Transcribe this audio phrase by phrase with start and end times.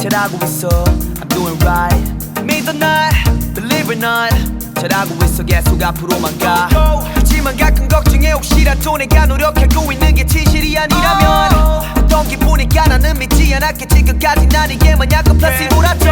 [0.00, 0.68] 잘하고 있어.
[0.68, 2.44] I'm doing right.
[2.44, 3.10] 믿어 날.
[3.54, 4.34] Believe it not
[4.80, 5.42] 잘하고 있어.
[5.42, 6.68] 계속 앞으로만 가.
[7.14, 8.32] 하지만 가끔 걱정해.
[8.32, 11.52] 혹시라도 내가 노력하고 있는 게 진실이 아니라면.
[11.96, 16.06] 어떤 기분일까 나는 믿지 않았겠지 끝까지 난 이게 만약은 플라시보라도.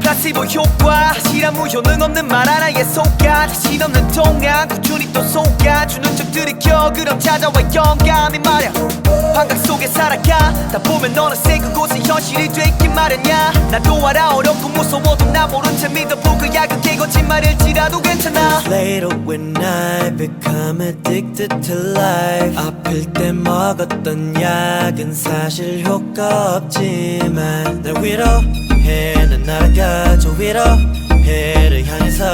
[0.00, 1.12] 플라시보 효과.
[1.28, 6.92] 실험 무효능 없는 말 하나에 속아 자신 없는 동안 꾸준히 또 속아주는 척 들이켜.
[6.94, 7.52] 그럼 찾아와.
[7.74, 8.72] 영감이 말야
[9.34, 10.52] 환각 속에 살아가.
[10.70, 12.69] 다 보면 어느새 그곳은 현실이 됐
[13.10, 14.34] 긴 마련이야 나도 알아.
[14.36, 18.62] 어렵고 무서워도 나 모른 채 믿어보고 그게 거짓말일지라도 괜찮아.
[18.66, 22.56] Later when I become addicted to life.
[22.56, 29.14] 아플 때 먹었던 약은 사실 효과 없지만 날 위로해.
[29.28, 32.24] 난 날아가죠 위로해를 향해서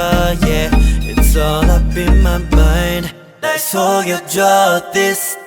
[0.45, 0.69] Yeah.
[1.01, 3.13] It's all up in my mind.
[3.41, 5.37] 날 속여줘 this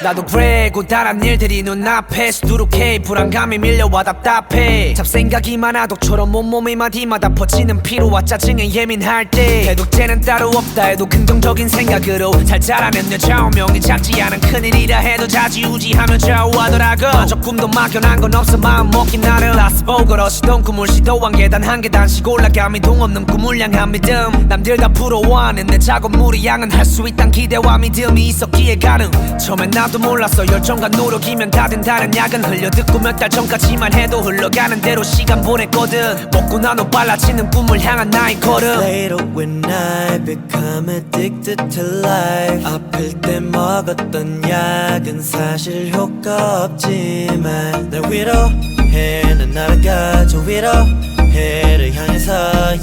[0.00, 3.00] 나도 그래 고단한 일들이 눈앞에 수두룩해.
[3.00, 4.94] 불안감이 밀려와 답답해.
[4.94, 9.64] 잡생각이 많아도처럼 온몸이 마디마다 퍼지는 피로와 짜증에 예민할 때.
[9.70, 16.18] 해독제는 따로 없다 해도 긍정적인 생각으로 잘 자라면 내 좌우명이 작지 않은 큰일이라 해도 자지우지하며
[16.18, 17.06] 좌우하더라고.
[17.06, 19.56] 마저 꿈도 막연한 건 없어 마음 먹긴 나름.
[19.56, 24.46] 라스보 걸어시던 꿈을 시도한 계단 한 계단씩 올라가 미동 없는 꿈을 향한 믿음.
[24.48, 29.10] 남들 다 부러워하는 내 작업물이 양은 할 수 있단 기대와 믿음이 있었기에 가능.
[29.38, 30.46] 처음엔 나도 몰랐어.
[30.46, 36.28] 열정과 노력이면 다 된다는 약은 흘려듣고 몇 달 전까지만 해도 흘러가는 대로 시간 보냈거든.
[36.30, 38.80] 먹고 난후 빨라지는 꿈을 향한 나의 걸음.
[38.80, 42.66] Later when I become addicted to life.
[42.66, 52.32] 아플 때 먹었던 약은 사실 효과 없지만 날 위로해 난 날아가죠 위로해를 향해서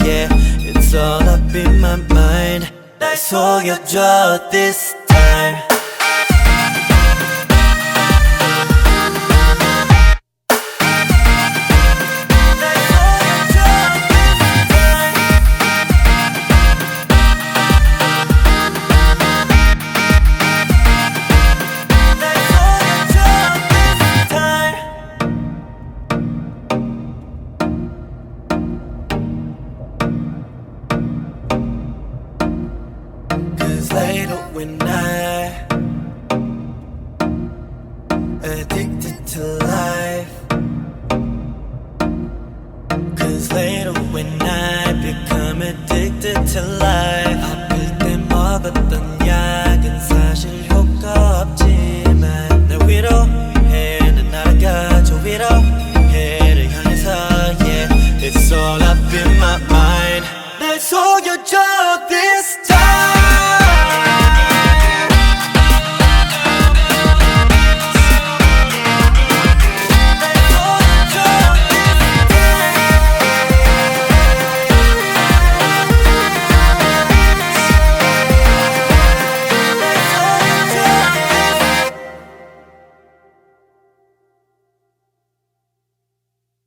[0.03, 0.33] Yeah.
[0.73, 2.67] It's all up in my mind.
[2.99, 4.94] 날 속여줘 this
[34.55, 35.47] when I
[38.41, 40.35] addicted to life.
[43.17, 47.24] Cause later when I become addicted to life